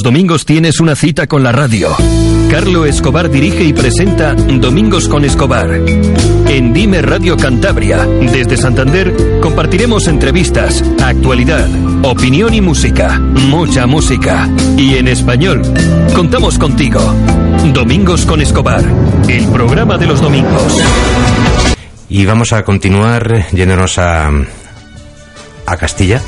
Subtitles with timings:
[0.00, 1.94] Los domingos tienes una cita con la radio.
[2.50, 5.74] Carlo Escobar dirige y presenta Domingos con Escobar.
[6.48, 11.68] En Dime Radio Cantabria, desde Santander, compartiremos entrevistas, actualidad,
[12.02, 13.18] opinión y música.
[13.18, 14.48] Mucha música.
[14.78, 15.60] Y en español.
[16.14, 17.00] Contamos contigo.
[17.74, 18.82] Domingos con Escobar,
[19.28, 20.82] el programa de los domingos.
[22.08, 24.30] Y vamos a continuar yéndonos a,
[25.66, 26.22] a Castilla.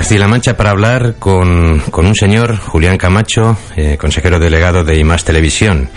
[0.00, 5.26] Castilla-La Mancha para hablar con, con, un señor, Julián Camacho, eh, consejero delegado de IMAS
[5.26, 5.90] Televisión.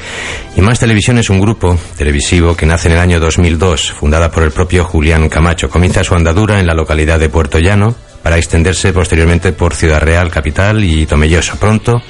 [0.57, 4.51] IMAS Televisión es un grupo televisivo que nace en el año 2002, fundada por el
[4.51, 5.69] propio Julián Camacho.
[5.69, 10.31] Comienza su andadura en la localidad de Puerto Llano, para extenderse posteriormente por Ciudad Real,
[10.31, 11.57] Capital y Tomelloso.
[11.57, 12.01] Pronto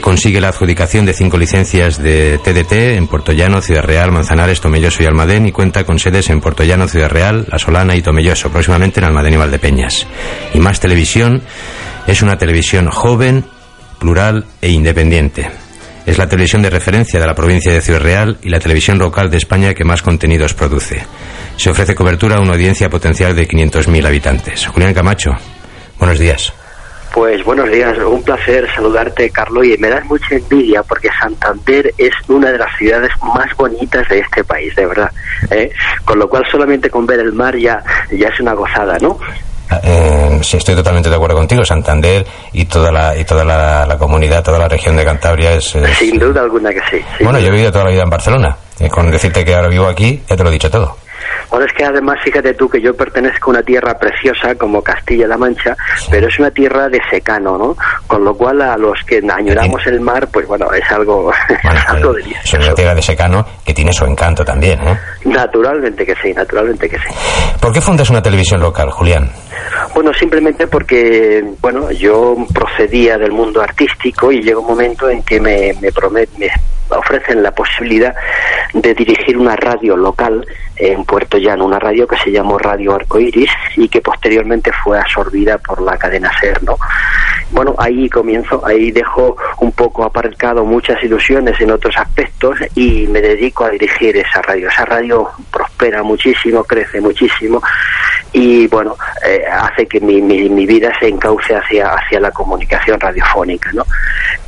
[0.00, 5.02] consigue la adjudicación de cinco licencias de TDT en Puerto Llano, Ciudad Real, Manzanares, Tomelloso
[5.02, 8.50] y Almadén y cuenta con sedes en Puerto Llano, Ciudad Real, La Solana y Tomelloso,
[8.50, 10.06] próximamente en Almadén y Valdepeñas.
[10.52, 11.40] Y más televisión
[12.06, 13.44] es una televisión joven,
[14.00, 15.50] plural e independiente.
[16.04, 19.30] Es la televisión de referencia de la provincia de Ciudad Real y la televisión local
[19.30, 21.02] de España que más contenidos produce.
[21.56, 24.66] Se ofrece cobertura a una audiencia potencial de 500.000 habitantes.
[24.66, 25.30] Julián Camacho,
[25.98, 26.52] buenos días.
[27.14, 32.12] Pues buenos días, un placer saludarte, Carlos, y me das mucha envidia porque Santander es
[32.26, 35.12] una de las ciudades más bonitas de este país, de verdad.
[35.48, 35.70] ¿eh?
[36.04, 39.16] Con lo cual solamente con ver el mar ya, ya es una gozada, ¿no?
[39.82, 41.64] Eh, sí, estoy totalmente de acuerdo contigo.
[41.64, 46.18] Santander y toda la y toda la, comunidad, toda la región de Cantabria es, Sin
[46.18, 47.04] duda alguna que sí.
[47.22, 48.56] Bueno, yo he vivido toda la vida en Barcelona.
[48.80, 50.96] Y con decirte que ahora vivo aquí, ya te lo he dicho todo.
[51.54, 55.36] Bueno, es que además, fíjate tú que yo pertenezco a una tierra preciosa como Castilla-La
[55.36, 55.76] Mancha,
[56.10, 57.76] pero es una tierra de secano, ¿no?
[58.08, 62.12] Con lo cual a los que añoramos el mar, pues bueno, es algo, es algo
[62.12, 62.56] delicioso.
[62.58, 64.98] Es una tierra de secano que tiene su encanto también, ¿eh?
[65.26, 67.14] Naturalmente que sí, naturalmente que sí.
[67.60, 69.30] ¿Por qué fundas una televisión local, Julián?
[69.94, 75.40] Bueno, simplemente porque, bueno, yo procedía del mundo artístico y llegó un momento en que
[75.40, 75.90] me, me,
[76.38, 76.50] me
[76.90, 78.14] ofrecen la posibilidad
[78.72, 83.50] de dirigir una radio local en Puerto Llano, una radio que se llamó Radio Arcoiris
[83.76, 86.76] y que posteriormente fue absorbida por la cadena SER, ¿no?
[87.50, 93.20] Bueno, ahí comienzo, ahí dejo un poco aparcado muchas ilusiones en otros aspectos y me
[93.20, 94.68] dedico a dirigir esa radio.
[94.68, 97.62] Esa radio prospera muchísimo, crece muchísimo
[98.32, 103.70] y bueno, eh, hace que mi, mi, vida se encauce hacia, hacia la comunicación radiofónica,
[103.72, 103.84] ¿no?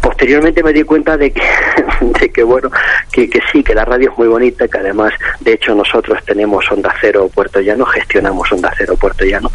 [0.07, 1.43] Posteriormente me di cuenta de que,
[2.21, 2.71] de que bueno,
[3.11, 6.71] que, que sí, que la radio es muy bonita, que además, de hecho, nosotros tenemos
[6.71, 9.51] Onda Cero Puerto Llano, gestionamos Onda Cero Puerto Llano,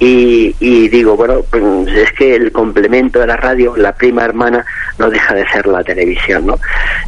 [0.00, 1.62] y, y digo, bueno, pues
[1.96, 4.66] es que el complemento de la radio, la prima hermana,
[4.98, 6.58] no deja de ser la televisión, ¿no?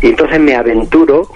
[0.01, 1.29] Y entonces me aventuro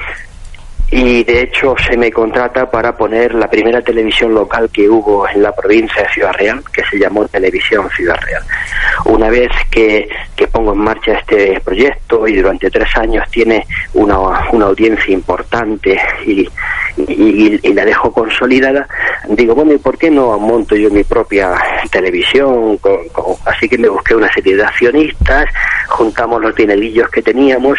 [0.91, 5.43] y de hecho se me contrata para poner la primera televisión local que hubo en
[5.43, 8.43] la provincia de Ciudad Real, que se llamó Televisión Ciudad Real.
[9.04, 14.49] Una vez que, que pongo en marcha este proyecto y durante tres años tiene una,
[14.50, 16.49] una audiencia importante y,
[17.07, 18.87] y, y, la dejo consolidada,
[19.29, 21.55] digo, bueno, ¿y por qué no monto yo mi propia
[21.91, 22.77] televisión?
[22.79, 25.47] Con, con, así que me busqué una serie de accionistas,
[25.89, 27.79] juntamos los dinerillos que teníamos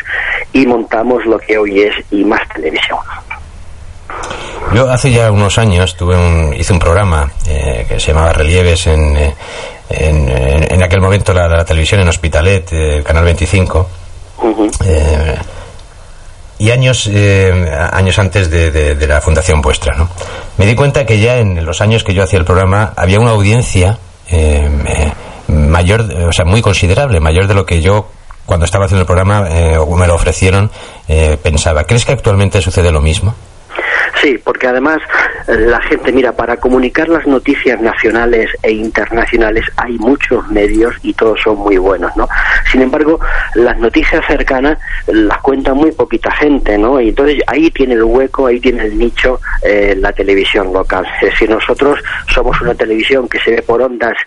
[0.53, 2.99] y montamos lo que hoy es y más televisión.
[4.73, 8.87] Yo hace ya unos años tuve un, hice un programa eh, que se llamaba Relieves
[8.87, 9.35] en, eh,
[9.89, 10.29] en,
[10.71, 13.89] en, aquel momento la, la televisión en Hospitalet, eh, Canal 25.
[14.41, 15.58] Uh -huh.
[16.59, 20.09] Y años eh, años antes de, de, la fundación vuestra, ¿no?
[20.57, 23.31] Me di cuenta que ya en los años que yo hacía el programa había una
[23.31, 23.97] audiencia
[24.29, 24.69] eh,
[25.47, 28.09] mayor, o sea, muy considerable, mayor de lo que yo
[28.45, 30.69] cuando estaba haciendo el programa eh, o me lo ofrecieron
[31.41, 31.85] pensaba.
[31.85, 33.33] ¿Crees que actualmente sucede lo mismo?
[34.21, 34.99] Sí, porque además
[35.49, 41.41] la gente, mira, para comunicar las noticias nacionales e internacionales hay muchos medios y todos
[41.41, 42.27] son muy buenos, ¿no?
[42.71, 43.19] Sin embargo,
[43.55, 44.77] las noticias cercanas
[45.07, 47.01] las cuenta muy poquita gente, ¿no?
[47.01, 51.07] Y entonces ahí tiene el hueco, ahí tiene el nicho eh, la televisión local.
[51.19, 51.99] Es decir, nosotros
[52.31, 54.17] somos una televisión que se ve por ondas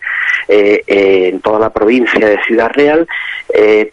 [0.48, 3.06] eh, eh, en toda la provincia de Ciudad Real,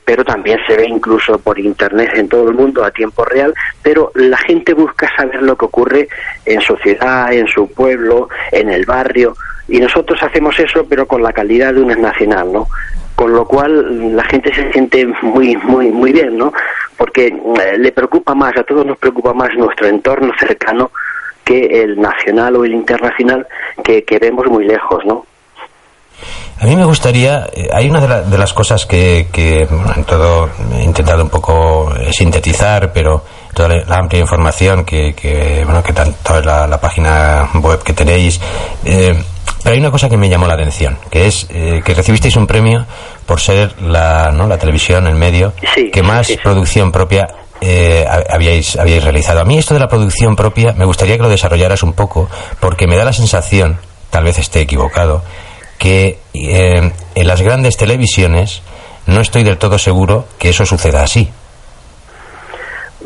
[0.06, 4.10] pero también se ve incluso por internet en todo el mundo a tiempo real, pero
[4.16, 6.08] la gente busca saber lo que ocurre
[6.46, 6.78] en su
[7.32, 9.36] en su pueblo, en el barrio,
[9.68, 12.68] y nosotros hacemos eso pero con la calidad de un nacional, ¿no?
[13.16, 16.52] Con lo cual la gente se siente muy muy muy bien, ¿no?
[16.98, 20.92] Porque eh, le preocupa más, a todos nos preocupa más nuestro entorno cercano
[21.44, 23.48] que el nacional o el internacional
[23.84, 25.26] que, vemos muy lejos, ¿no?
[26.62, 29.68] A mí me gustaría, eh, hay una de, la, de las cosas que, que
[30.06, 33.24] todo he intentado un poco eh, sintetizar, pero
[33.54, 38.40] toda la, amplia información que, que, bueno, que tanto la, la página web que tenéis,
[38.86, 39.16] eh,
[39.64, 42.48] Pero hay una cosa que me llamó la atención, que es eh, que recibisteis un
[42.48, 42.86] premio
[43.26, 44.48] por ser la, ¿no?
[44.48, 45.54] la televisión, el medio,
[45.92, 47.28] que más producción propia
[47.62, 49.42] eh, habíais, habíais realizado.
[49.42, 52.30] A mí esto de la producción propia me gustaría que lo desarrollaras un poco,
[52.60, 53.78] porque me da la sensación,
[54.10, 55.24] tal vez esté equivocado,
[55.78, 58.62] que eh, en las grandes televisiones
[59.08, 61.30] no estoy del todo seguro que eso suceda así.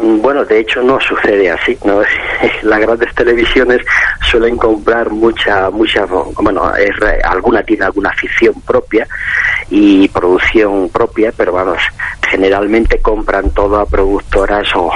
[0.05, 2.01] Bueno, de hecho no sucede así, ¿no?
[2.63, 3.79] Las grandes televisiones
[4.29, 6.73] suelen comprar mucha, mucha, bueno,
[7.23, 9.07] alguna tiene alguna ficción propia
[9.69, 11.81] y producción propia, pero vamos,
[12.29, 14.91] generalmente compran todo a productoras o,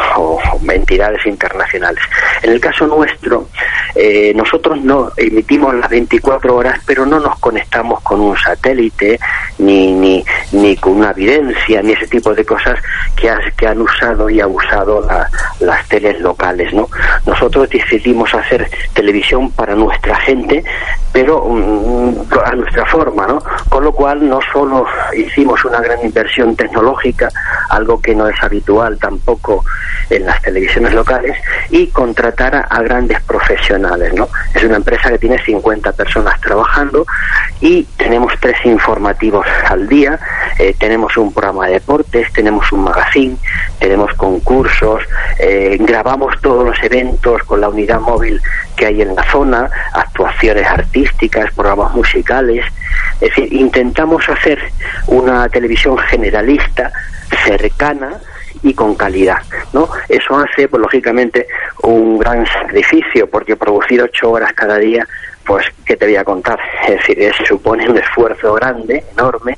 [0.70, 2.04] entidades internacionales.
[2.42, 3.48] En el caso nuestro,
[3.96, 9.20] eh, nosotros no emitimos las 24 horas, pero no nos conectamos con un satélite,
[9.60, 12.80] ni, ni, ni con una evidencia, ni ese tipo de cosas
[13.16, 15.08] que, que han usado y abusado
[15.60, 16.74] las teles locales.
[16.74, 16.90] ¿no?
[17.26, 20.64] Nosotros decidimos hacer televisión para nuestra gente,
[21.12, 22.16] pero mm,
[22.46, 23.42] a nuestra forma, ¿no?
[23.70, 24.86] Con lo cual no solo
[25.16, 27.17] hicimos una gran inversión tecnológica,
[27.70, 29.64] algo que no es habitual tampoco
[30.10, 31.38] en las televisiones locales,
[31.70, 34.30] y contratar a, grandes profesionales, ¿no?
[34.54, 37.06] Es una empresa que tiene 50 personas trabajando
[37.60, 40.20] y tenemos tres informativos al día,
[40.60, 43.38] eh, tenemos un programa de deportes, tenemos un magazine,
[43.80, 45.04] tenemos concursos,
[45.40, 48.42] eh, grabamos todos los eventos con la unidad móvil
[48.78, 52.66] que hay en la zona, actuaciones artísticas, programas musicales,
[53.20, 54.60] es decir, intentamos hacer
[55.08, 56.92] una televisión generalista,
[57.44, 58.14] cercana,
[58.64, 59.42] y con calidad,
[59.74, 59.90] ¿no?
[60.10, 61.48] Eso hace, pues lógicamente,
[61.84, 65.08] un gran sacrificio, porque producir ocho horas cada día,
[65.46, 66.60] pues, ¿qué te voy a contar?
[66.84, 69.58] Es decir, eso supone un esfuerzo grande, enorme,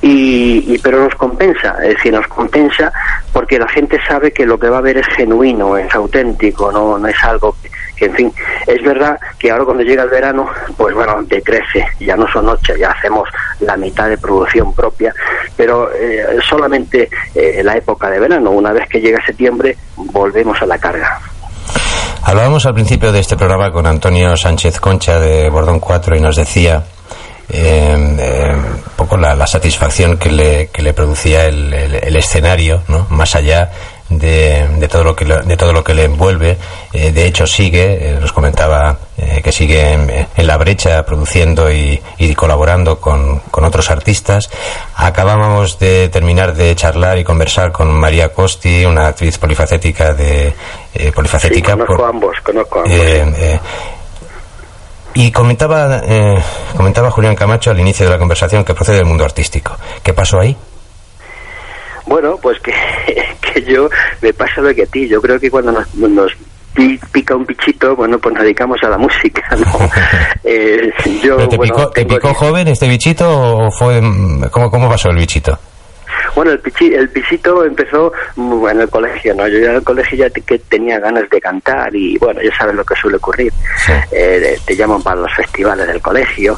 [0.00, 2.92] y, pero nos compensa, es decir, nos compensa
[3.32, 6.98] porque la gente sabe que lo que va a ver es genuino, es auténtico, no,
[6.98, 7.70] no es algo que,
[8.06, 8.32] en fin,
[8.66, 12.74] es verdad que ahora cuando llega el verano, pues bueno, decrece, ya no son ocho,
[12.76, 13.28] ya hacemos
[13.60, 15.14] la mitad de producción propia,
[15.56, 20.60] pero eh, solamente en eh, la época de verano, una vez que llega septiembre, volvemos
[20.62, 21.20] a la carga.
[22.24, 26.36] Hablábamos al principio de este programa con Antonio Sánchez Concha de Bordón 4 y nos
[26.36, 26.84] decía
[27.48, 33.06] eh, un poco la, satisfacción que le, que le producía el, el, escenario, ¿no?
[33.10, 33.70] más allá
[34.18, 36.58] de, de, todo lo que de todo lo que le envuelve.
[36.92, 42.00] Eh, de hecho sigue, eh, nos comentaba eh, que sigue en, la brecha produciendo y,
[42.18, 44.50] y colaborando con, con, otros artistas.
[44.96, 50.54] Acabábamos de terminar de charlar y conversar con María Costi, una actriz polifacética de
[51.14, 51.72] polifacética.
[51.72, 53.60] conozco ambos, conozco ambos.
[55.14, 56.42] Y comentaba, eh,
[56.76, 59.76] comentaba Julián Camacho al inicio de la conversación que procede del mundo artístico.
[60.02, 60.56] ¿Qué pasó ahí?
[62.06, 62.72] Bueno, pues que,
[63.40, 63.88] que yo
[64.20, 65.08] me pasa lo que a ti.
[65.08, 66.32] Yo creo que cuando nos, nos
[67.12, 69.66] pica un bichito, bueno, pues nos dedicamos a la música, ¿no?
[70.44, 74.00] eh, yo, ¿Te, picó, ¿Te picó joven este bichito o fue...
[74.50, 75.58] ¿Cómo, cómo pasó el bichito?
[76.34, 79.46] Bueno, el, pichi, el pisito empezó en el colegio, ¿no?
[79.48, 82.74] Yo ya en el colegio ya que tenía ganas de cantar y bueno, ya sabes
[82.74, 83.52] lo que suele ocurrir.
[84.10, 86.56] Eh, te llaman para los festivales del colegio,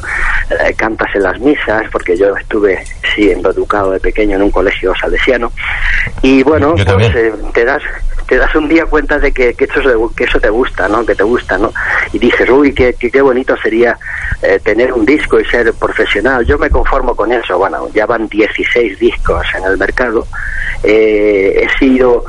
[0.49, 2.83] eh, cantas en las misas, porque yo estuve
[3.13, 5.51] siendo educado de pequeño en un colegio salesiano.
[6.21, 7.81] Y bueno, pues eh, te das
[8.27, 11.05] te das un día cuenta de que, que, eso, que eso te gusta, ¿no?
[11.05, 11.71] Que te gusta, ¿no?
[12.11, 13.97] Y dices, uy, qué, qué, bonito sería
[14.41, 16.45] eh, tener un disco y ser profesional.
[16.45, 17.57] Yo me conformo con eso.
[17.57, 20.27] Bueno, ya van 16 discos en el mercado.
[20.83, 22.25] Eh, he sido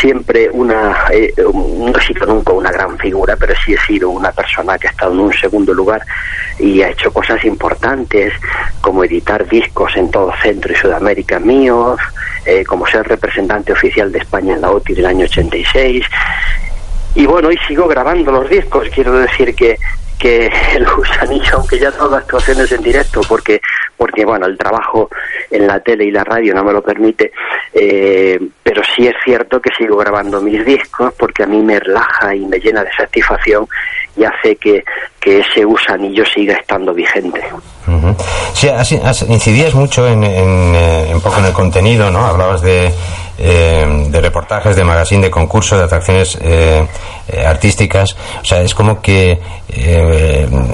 [0.00, 4.32] siempre una, eh, no he sido nunca una gran figura, pero sí he sido una
[4.32, 6.02] persona que ha estado en un segundo lugar
[6.58, 8.32] y ha hecho cosas importantes
[8.80, 12.00] como editar discos en todo Centro y Sudamérica míos,
[12.66, 16.04] como ser representante oficial de España en la OTI del año 86.
[17.14, 19.78] Y bueno, y sigo grabando los discos, quiero decir que,
[20.20, 20.46] que
[20.76, 23.60] el gusanillo, aunque ya todo actuaciones en directo, porque,
[23.96, 25.08] porque bueno, el trabajo
[25.50, 27.32] en la tele y la radio no me lo permite,
[27.72, 32.34] eh, pero sí es cierto que sigo grabando mis discos porque a mí me relaja
[32.34, 33.66] y me llena de satisfacción
[34.20, 34.84] y hace que,
[35.18, 37.40] que ese gusanillo siga estando vigente.
[38.52, 38.68] Sí,
[39.28, 42.26] incidías mucho en, en, eh, un poco en el contenido, ¿no?
[42.26, 42.92] Hablabas de
[43.42, 46.86] eh, de reportajes, de magazine, de concursos, de atracciones eh,
[47.26, 48.14] eh, artísticas.
[48.42, 49.40] O sea, es como que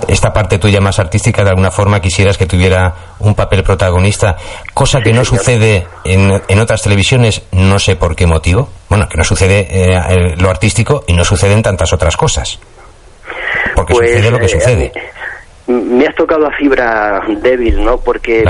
[0.09, 4.37] esta parte tuya más artística de alguna forma quisieras que tuviera un papel protagonista,
[4.75, 8.69] cosa que no sucede en, en otras televisiones, no sé por qué motivo.
[8.89, 9.95] Bueno, que no sucede
[10.39, 12.59] lo artístico y no sucede en tantas otras cosas.
[13.77, 14.93] Porque pues, sucede lo que sucede
[15.67, 17.99] me has tocado la fibra débil, ¿no?
[17.99, 18.45] Porque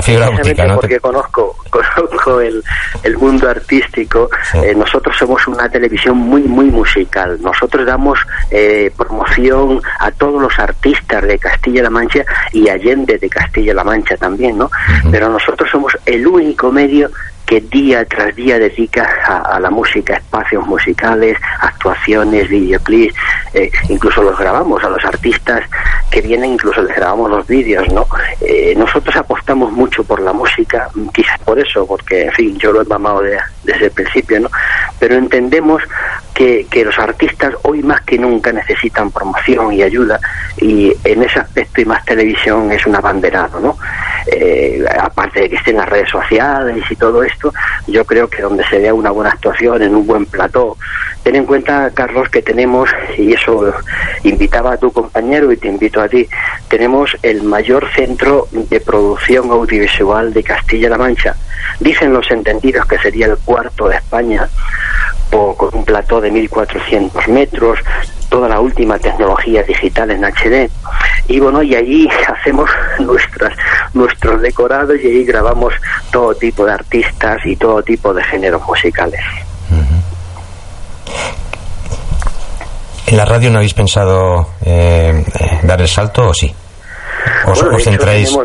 [0.75, 2.63] porque conozco conozco el,
[3.03, 4.29] el mundo artístico.
[4.53, 7.37] Eh, nosotros somos una televisión muy muy musical.
[7.41, 8.19] Nosotros damos
[8.51, 14.57] eh, promoción a todos los artistas de Castilla-La Mancha y Allende de Castilla-La Mancha también,
[14.57, 14.69] ¿no?
[15.09, 17.09] Pero nosotros somos el único medio
[17.47, 23.15] que día tras día dedica a, la música, espacios musicales, actuaciones, videoclips,
[23.53, 25.63] eh, incluso los grabamos a los artistas
[26.11, 28.05] que vienen, incluso les grabamos los vídeos, ¿no?
[28.41, 32.81] Eh, nosotros apostamos mucho por la música, quizás por eso, porque, en fin, yo lo
[32.81, 34.49] he mamado desde el principio, ¿no?
[34.99, 35.81] Pero entendemos
[36.37, 40.19] que, los artistas hoy más que nunca necesitan promoción y ayuda
[40.57, 43.77] y en ese aspecto y más televisión es un abanderado, ¿no?
[44.27, 47.51] Eh, aparte de que estén las redes sociales y todo esto,
[47.87, 50.77] yo creo que donde se vea una buena actuación en un buen plató,
[51.23, 53.73] ten en cuenta, Carlos, que tenemos, y eso
[54.23, 56.27] invitaba a tu compañero y te invito a ti,
[56.67, 61.35] tenemos el mayor centro de producción audiovisual de Castilla-La Mancha.
[61.79, 64.47] Dicen los entendidos que sería el cuarto de España,
[65.29, 67.79] con un plató de 1.400 metros,
[68.29, 70.69] toda la última tecnología digital en HD.
[71.27, 72.69] Y bueno, y allí hacemos
[72.99, 73.53] nuestras,
[73.93, 75.73] nuestros decorados y allí grabamos
[76.11, 79.21] todo tipo de artistas y todo tipo de géneros musicales.
[83.07, 85.23] ¿En la radio no habéis pensado eh,
[85.63, 86.53] dar el salto o sí?
[87.45, 88.37] ¿Os, centráis?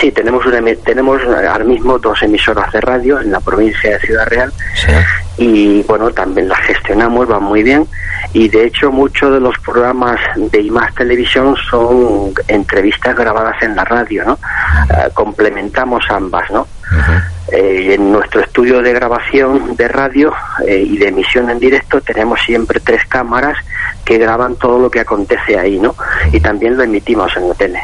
[0.00, 0.44] sí, tenemos,
[0.84, 4.52] tenemos ahora mismo dos emisoras de radio en la provincia de Ciudad Real
[5.40, 7.88] y bueno, también las gestionamos, van muy bien
[8.34, 13.84] y de hecho muchos de los programas de IMAX Televisión son entrevistas grabadas en la
[13.84, 14.34] radio, ¿no?
[14.34, 16.66] Eh, complementamos ambas, ¿no?
[17.50, 20.30] Eh, en nuestro estudio de grabación de radio
[20.66, 23.56] eh, y de emisión en directo tenemos siempre tres cámaras
[24.04, 25.94] que graban todo lo que acontece ahí, ¿no?
[26.32, 27.80] Y también lo emitimos en la tele.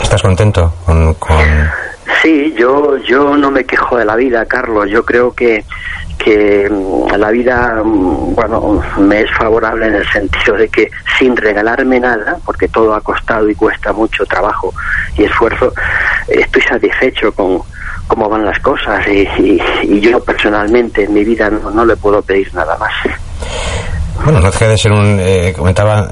[0.00, 1.36] ¿Estás contento con, con...
[2.22, 4.88] Sí, yo, yo no me quejo de la vida, Carlos.
[4.90, 5.64] Yo creo que
[6.18, 11.36] que mm, la vida, mm, bueno, me es favorable en el sentido de que sin
[11.36, 14.72] regalarme nada, porque todo ha costado y cuesta mucho trabajo
[15.16, 15.72] y esfuerzo,
[16.28, 17.60] estoy satisfecho con
[18.06, 19.60] cómo van las cosas y,
[20.00, 22.92] yo personalmente en mi vida no, le puedo pedir nada más.
[24.24, 26.08] Bueno, no deja de ser un, eh, comentaba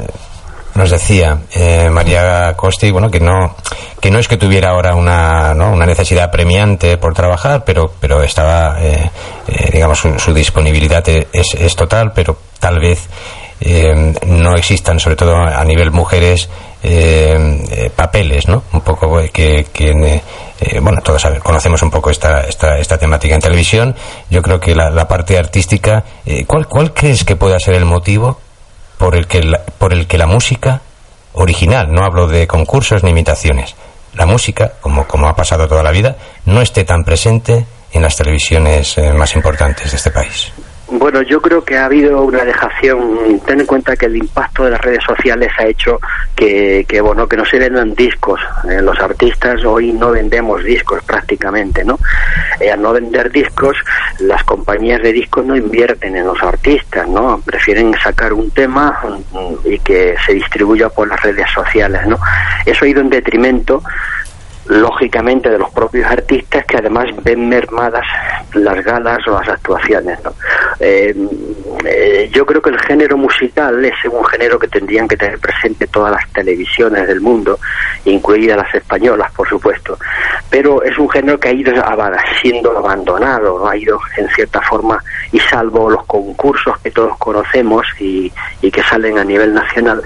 [0.75, 3.57] nos decía eh, María Costi, bueno, que no,
[4.01, 5.73] que no es que tuviera ahora una, ¿no?
[5.73, 9.11] una necesidad premiante por trabajar, pero, pero estaba, eh,
[9.47, 13.09] eh, digamos, su, disponibilidad es, es, total, pero tal vez
[14.27, 16.51] no existan, sobre todo a nivel mujeres,
[17.97, 18.65] papeles, ¿no?
[18.75, 20.21] Un poco que, que
[20.83, 23.97] bueno, todos conocemos un poco esta, esta, esta temática en televisión.
[24.29, 26.05] Yo creo que la, la parte artística,
[26.47, 28.39] ¿cuál, ¿cuál crees que pueda ser el motivo
[28.99, 30.81] por el que la, por el que la música
[31.33, 33.75] original, no hablo de concursos ni imitaciones,
[34.15, 38.17] la música, como, como ha pasado toda la vida, no esté tan presente en las
[38.17, 40.53] televisiones eh, más importantes de este país.
[40.87, 43.41] Bueno, yo creo que ha habido una dejación.
[43.47, 45.99] Ten en cuenta que el impacto de las redes sociales ha hecho
[46.37, 48.41] que, que bueno, que no se vendan discos.
[48.69, 51.99] Eh, los artistas hoy no vendemos discos prácticamente, ¿no?
[52.61, 53.77] Eh, al no vender discos,
[54.21, 57.41] las compañías de discos no invierten en los artistas, ¿no?
[57.45, 59.01] Prefieren sacar un tema
[59.33, 62.19] mm, y que se distribuya por las redes sociales, ¿no?
[62.67, 63.83] Eso ha ido en detrimento
[64.67, 68.05] lógicamente de los propios artistas que además ven mermadas
[68.55, 70.19] las galas o las actuaciones.
[70.81, 71.15] Eh,
[71.85, 75.87] eh, yo creo que el género musical es un género que tendrían que tener presente
[75.87, 77.59] todas las televisiones del mundo,
[78.05, 79.99] incluidas las españolas, por supuesto,
[80.51, 81.73] pero es un género que ha ido
[82.41, 83.69] siendo abandonado, ¿no?
[83.69, 88.83] ha ido en cierta forma, y salvo los concursos que todos conocemos y, y que
[88.83, 90.03] salen a nivel nacional,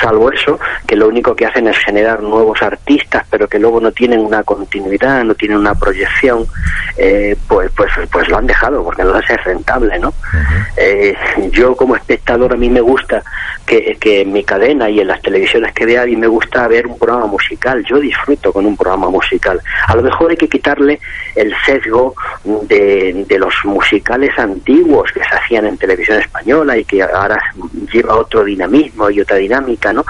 [0.00, 3.92] salvo eso, que lo único que hacen es generar nuevos artistas, pero que luego no
[3.92, 6.46] tienen una continuidad, no tienen una proyección,
[6.96, 10.12] eh, pues, pues, pues lo han dejado porque no es rentable, ¿no?
[10.76, 11.14] Eh,
[11.50, 13.22] yo como espectador a mí me gusta
[13.66, 16.66] que, que en mi cadena y en las televisiones que vea a mí me gusta
[16.68, 19.60] ver un programa musical, yo disfruto con un programa musical.
[19.86, 21.00] A lo mejor hay que quitarle
[21.34, 22.14] el sesgo
[22.44, 27.38] de, de los musicales antiguos que se hacían en televisión española y que ahora
[27.92, 30.04] lleva otro dinamismo y otra dinámica, ¿no?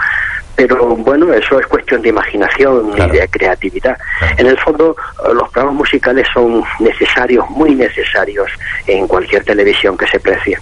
[0.55, 3.97] Pero bueno, eso es cuestión de imaginación y de creatividad.
[4.37, 4.95] En el fondo,
[5.35, 8.51] los programas musicales son necesarios, muy necesarios
[8.87, 10.59] en cualquier televisión que se precie.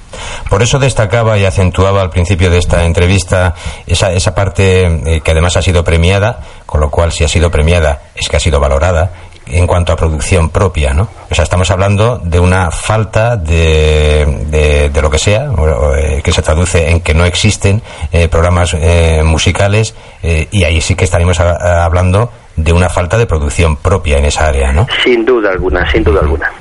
[0.48, 3.54] Por eso destacaba y acentuaba al principio de esta entrevista
[3.86, 7.50] esa, esa parte eh, que además ha sido premiada, con lo cual si ha sido
[7.50, 9.10] premiada es que ha sido valorada
[9.46, 11.08] en cuanto a producción propia, ¿no?
[11.30, 15.50] O sea, estamos hablando de una falta de, de, lo que sea,
[15.96, 17.82] eh, que se traduce en que no existen
[18.12, 23.76] eh, programas eh, musicales y ahí sí que estaríamos hablando de una falta de producción
[23.76, 24.86] propia en esa área, ¿no?
[25.02, 26.52] Sin duda alguna, sin duda alguna.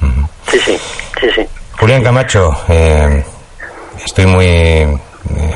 [0.50, 0.78] Sí, sí,
[1.20, 1.42] sí, sí.
[1.78, 2.56] Julián Camacho,
[4.06, 4.88] estoy muy,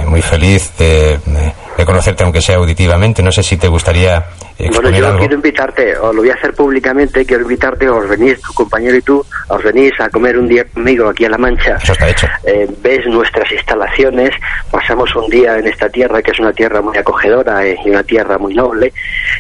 [0.06, 1.54] muy feliz de de
[1.86, 3.22] conocerte, aunque sea auditivamente.
[3.22, 4.26] No sé si te gustaría
[4.70, 8.54] bueno, yo quiero invitarte, o lo voy a hacer públicamente, quiero invitarte, os venís, tu
[8.54, 11.78] compañero y tú, os venís a comer un día conmigo aquí a La Mancha.
[11.82, 12.28] Eso está hecho.
[12.44, 14.30] Eh, ves nuestras instalaciones,
[14.70, 18.04] pasamos un día en esta tierra, que es una tierra muy acogedora eh, y una
[18.04, 18.94] tierra muy noble,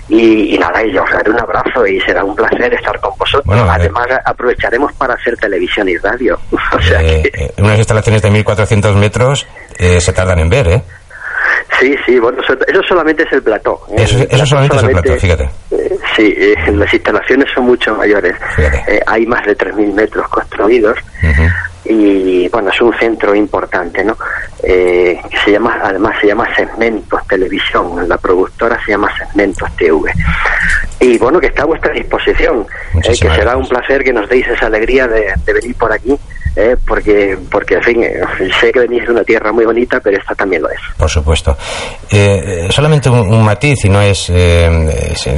[0.10, 3.70] y, nada, y os daré un abrazo y será un placer estar con vosotros.
[3.70, 6.40] Además, aprovecharemos para hacer televisión y radio.
[6.72, 9.46] o sea eh, unas instalaciones de 1.400 metros
[9.78, 10.82] se tardan en ver, ¿eh?
[11.80, 13.80] Sí, sí, bueno, eso, solamente es el plató.
[13.92, 14.04] ¿eh?
[14.30, 15.50] Eso, solamente, es el plató, fíjate.
[15.72, 18.36] Eh, sí, eh, las instalaciones son mucho mayores.
[19.06, 20.98] hay más de 3.000 metros construidos
[21.86, 24.16] y, bueno, es un centro importante, ¿no?
[24.62, 30.14] se llama, además se llama Segmentos Televisión, la productora se llama Segmentos TV.
[31.02, 32.66] Y bueno, que está a vuestra disposición,
[33.04, 36.18] que será un placer que nos deis esa alegría de venir por aquí
[36.56, 36.76] ¿eh?
[36.86, 38.22] porque, porque, en fin, eh,
[38.60, 40.80] sé que venís de una tierra muy bonita, pero esta también lo es.
[40.98, 41.58] Por supuesto.
[42.12, 44.32] Eh, solamente un, matiz, y no es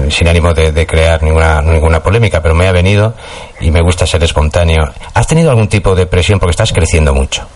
[0.10, 3.16] sin ánimo de, crear ninguna, ninguna polémica, pero me ha venido
[3.60, 4.84] y me gusta ser espontáneo.
[5.14, 6.40] ¿Has tenido algún tipo de presión?
[6.40, 7.48] Porque estás creciendo mucho.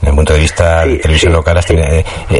[0.00, 1.58] Desde el punto de vista de televisión local,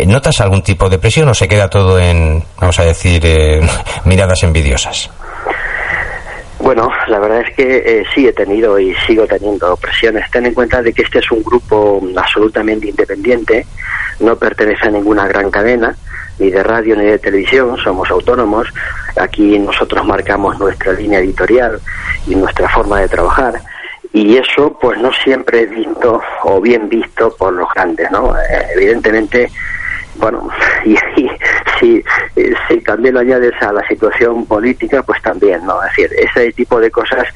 [0.06, 3.20] ¿notas algún tipo de presión o se queda todo en, vamos a decir,
[4.04, 5.10] miradas envidiosas?
[6.68, 10.30] Bueno, la verdad es que eh, sí he tenido y sigo teniendo presiones.
[10.30, 13.64] Ten en cuenta de que este es un grupo absolutamente independiente,
[14.20, 15.96] no pertenece a ninguna gran cadena,
[16.38, 18.68] ni de radio ni de televisión, somos autónomos.
[19.16, 21.80] Aquí nosotros marcamos nuestra línea editorial
[22.26, 23.62] y nuestra forma de trabajar.
[24.12, 28.36] Y eso, pues no siempre es visto o bien visto por los grandes, ¿no?
[28.36, 29.50] Eh, evidentemente,
[30.16, 30.50] bueno,
[30.84, 31.27] y,
[31.78, 32.02] si,
[32.68, 35.82] si también lo añades a la situación política, pues también, ¿no?
[35.82, 37.26] Es decir, ese tipo de cosas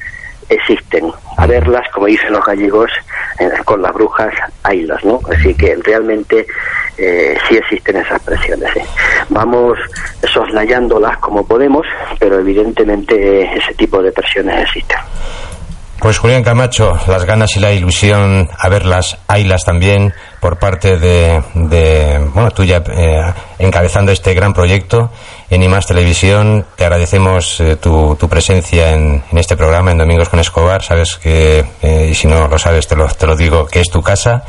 [0.49, 1.11] existen.
[1.37, 2.91] A verlas, como dicen los gallegos,
[3.65, 4.33] con las brujas,
[4.63, 5.19] haylas, ¿no?
[5.31, 6.45] Así que realmente
[6.97, 8.71] eh, sí existen esas presiones.
[9.29, 9.77] Vamos
[10.31, 11.85] soslayándolas como podemos,
[12.19, 14.97] pero evidentemente ese tipo de presiones existen.
[15.99, 20.13] Pues Julián Camacho, las ganas y la ilusión a verlas, haylas también
[20.43, 21.41] por parte de,
[22.33, 25.09] bueno, tuya eh, encabezando este gran proyecto
[25.49, 26.65] en IMAS Televisión.
[26.75, 30.81] Te agradecemos eh, tu, tu, presencia en, en, este programa, en Domingos con Escobar.
[30.81, 33.89] Sabes que, eh, y si no lo sabes, te lo, te lo digo, que es
[33.89, 34.43] tu casa.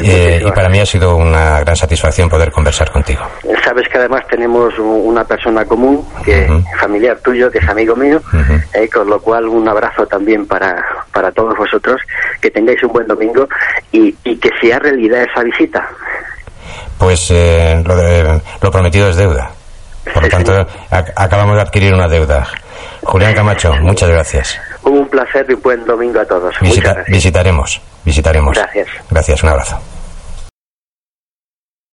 [0.00, 3.22] y para mí ha sido una gran satisfacción poder conversar contigo.
[3.62, 6.48] Sabes que además tenemos una persona común, que
[6.80, 8.20] familiar tuyo, que es amigo mío,
[8.92, 12.00] con lo cual un abrazo también para, para todos vosotros.
[12.40, 13.46] Que tengáis un buen domingo
[13.92, 15.88] y, y que sea realidad esa visita?
[16.98, 17.82] Pues eh,
[18.60, 19.50] lo, prometido es deuda.
[20.12, 22.46] Por lo tanto, acabamos de adquirir una deuda.
[23.02, 24.60] Julián Camacho, muchas gracias.
[24.82, 26.54] Un placer y buen domingo a todos.
[27.08, 28.56] Visitaremos, visitaremos.
[28.56, 28.88] Gracias.
[29.10, 29.80] Gracias, un abrazo.